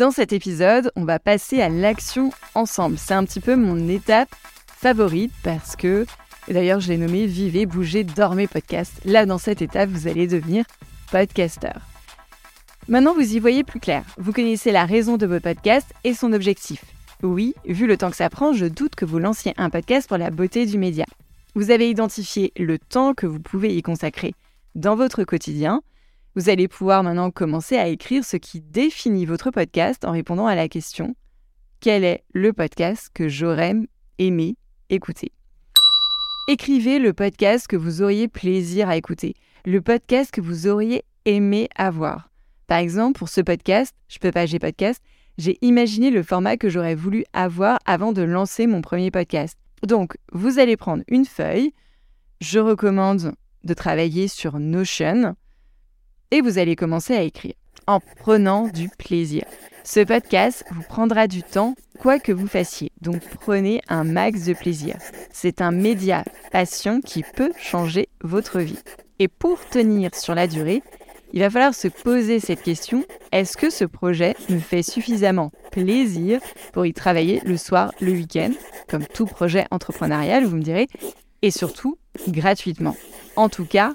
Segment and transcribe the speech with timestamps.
[0.00, 2.96] Dans cet épisode, on va passer à l'action ensemble.
[2.96, 4.34] C'est un petit peu mon étape
[4.66, 6.06] favorite parce que,
[6.48, 8.94] d'ailleurs, je l'ai nommé Vivez, bougez, dormez podcast.
[9.04, 10.64] Là, dans cette étape, vous allez devenir
[11.12, 11.78] podcaster.
[12.88, 14.02] Maintenant, vous y voyez plus clair.
[14.16, 16.82] Vous connaissez la raison de votre podcast et son objectif.
[17.22, 20.16] Oui, vu le temps que ça prend, je doute que vous lanciez un podcast pour
[20.16, 21.04] la beauté du média.
[21.54, 24.32] Vous avez identifié le temps que vous pouvez y consacrer
[24.74, 25.82] dans votre quotidien
[26.36, 30.54] vous allez pouvoir maintenant commencer à écrire ce qui définit votre podcast en répondant à
[30.54, 31.14] la question
[31.80, 33.74] quel est le podcast que j'aurais
[34.18, 34.56] aimé
[34.90, 35.32] écouter?
[36.46, 41.70] Écrivez le podcast que vous auriez plaisir à écouter, le podcast que vous auriez aimé
[41.76, 42.28] avoir.
[42.66, 45.02] Par exemple, pour ce podcast, je peux pas j'ai podcast,
[45.38, 49.56] j'ai imaginé le format que j'aurais voulu avoir avant de lancer mon premier podcast.
[49.82, 51.72] Donc, vous allez prendre une feuille.
[52.42, 53.32] Je recommande
[53.64, 55.34] de travailler sur Notion
[56.30, 57.54] et vous allez commencer à écrire
[57.86, 59.44] en prenant du plaisir.
[59.82, 62.92] Ce podcast vous prendra du temps, quoi que vous fassiez.
[63.00, 64.96] Donc prenez un max de plaisir.
[65.32, 68.78] C'est un média passion qui peut changer votre vie.
[69.18, 70.82] Et pour tenir sur la durée,
[71.32, 76.40] il va falloir se poser cette question, est-ce que ce projet me fait suffisamment plaisir
[76.72, 78.50] pour y travailler le soir, le week-end,
[78.88, 80.88] comme tout projet entrepreneurial, vous me direz,
[81.42, 81.96] et surtout
[82.28, 82.96] gratuitement.
[83.36, 83.94] En tout cas,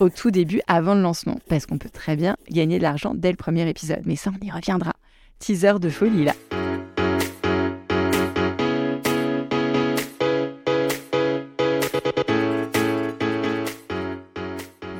[0.00, 3.30] au tout début, avant le lancement, parce qu'on peut très bien gagner de l'argent dès
[3.30, 4.02] le premier épisode.
[4.04, 4.92] Mais ça, on y reviendra.
[5.38, 6.34] Teaser de folie là.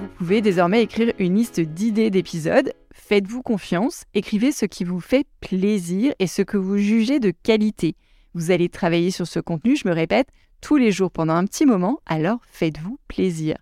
[0.00, 2.72] Vous pouvez désormais écrire une liste d'idées d'épisodes.
[2.92, 7.96] Faites-vous confiance, écrivez ce qui vous fait plaisir et ce que vous jugez de qualité.
[8.32, 10.28] Vous allez travailler sur ce contenu, je me répète,
[10.62, 13.56] tous les jours pendant un petit moment, alors faites-vous plaisir.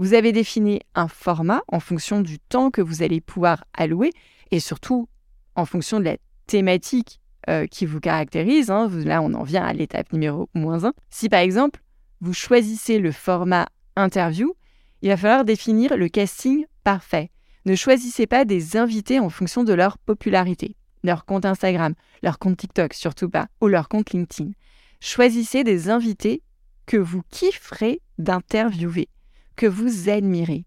[0.00, 4.14] Vous avez défini un format en fonction du temps que vous allez pouvoir allouer
[4.50, 5.10] et surtout
[5.56, 6.16] en fonction de la
[6.46, 8.70] thématique euh, qui vous caractérise.
[8.70, 8.88] Hein.
[9.04, 10.94] Là, on en vient à l'étape numéro moins 1.
[11.10, 11.82] Si par exemple,
[12.22, 14.54] vous choisissez le format interview,
[15.02, 17.30] il va falloir définir le casting parfait.
[17.66, 22.56] Ne choisissez pas des invités en fonction de leur popularité, leur compte Instagram, leur compte
[22.56, 24.52] TikTok, surtout pas, ou leur compte LinkedIn.
[25.00, 26.42] Choisissez des invités
[26.86, 29.10] que vous kifferez d'interviewer
[29.60, 30.64] que vous admirez,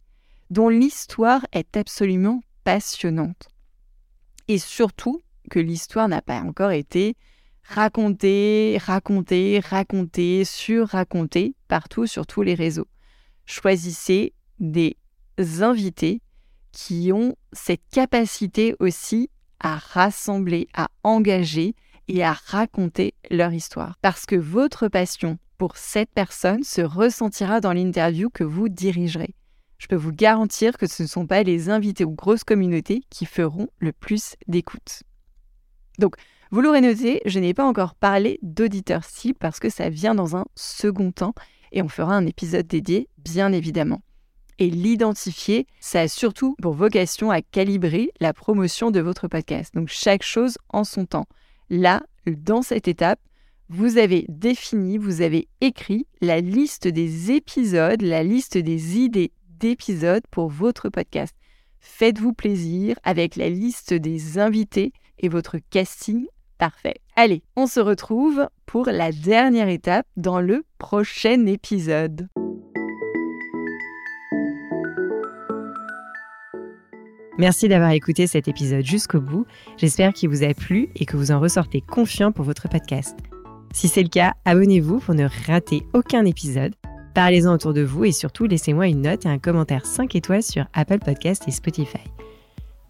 [0.52, 3.48] dont l'histoire est absolument passionnante.
[4.48, 7.16] Et surtout que l'histoire n'a pas encore été
[7.64, 12.86] racontée, racontée, racontée, sur-racontée partout sur tous les réseaux.
[13.48, 14.96] Choisissez des
[15.62, 16.22] invités
[16.72, 21.74] qui ont cette capacité aussi à rassembler, à engager
[22.08, 23.98] et à raconter leur histoire.
[24.02, 29.36] Parce que votre passion pour cette personne se ressentira dans l'interview que vous dirigerez.
[29.78, 33.26] Je peux vous garantir que ce ne sont pas les invités ou grosses communautés qui
[33.26, 35.04] feront le plus d'écoute.
[36.00, 36.16] Donc,
[36.52, 40.38] vous l'aurez noté, je n'ai pas encore parlé d'auditeur cible parce que ça vient dans
[40.38, 41.34] un second temps
[41.72, 44.02] et on fera un épisode dédié, bien évidemment.
[44.60, 49.74] Et l'identifier, ça a surtout pour vocation à calibrer la promotion de votre podcast.
[49.74, 51.26] Donc, chaque chose en son temps.
[51.74, 53.20] Là, dans cette étape,
[53.68, 60.22] vous avez défini, vous avez écrit la liste des épisodes, la liste des idées d'épisodes
[60.30, 61.36] pour votre podcast.
[61.80, 66.28] Faites-vous plaisir avec la liste des invités et votre casting
[66.60, 66.98] parfait.
[67.16, 72.28] Allez, on se retrouve pour la dernière étape dans le prochain épisode.
[77.38, 79.46] Merci d'avoir écouté cet épisode jusqu'au bout.
[79.78, 83.18] J'espère qu'il vous a plu et que vous en ressortez confiant pour votre podcast.
[83.74, 86.76] Si c'est le cas, abonnez-vous pour ne rater aucun épisode.
[87.16, 90.66] Parlez-en autour de vous et surtout laissez-moi une note et un commentaire 5 étoiles sur
[90.74, 92.04] Apple Podcast et Spotify.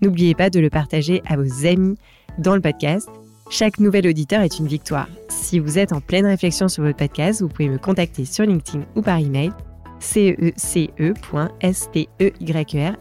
[0.01, 1.95] N'oubliez pas de le partager à vos amis
[2.37, 3.09] dans le podcast.
[3.49, 5.07] Chaque nouvel auditeur est une victoire.
[5.29, 8.85] Si vous êtes en pleine réflexion sur votre podcast, vous pouvez me contacter sur LinkedIn
[8.95, 9.51] ou par email
[9.99, 10.87] cece.steyr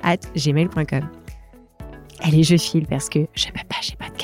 [0.02, 1.21] at gmail.com
[2.22, 4.21] allez, je file parce que je peux pas, j'ai pas de